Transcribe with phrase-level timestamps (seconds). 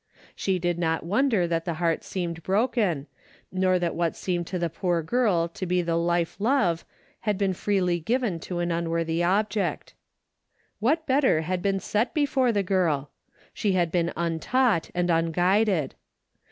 [0.35, 3.05] She did not wonder that the heart seemed broken,
[3.51, 6.83] nor that what seemed to the poor girl to be the life love
[7.19, 9.93] had been freely given to an unworthy object.
[10.79, 13.11] What better had been set before the girl?
[13.53, 15.93] She had been untaught and unguided.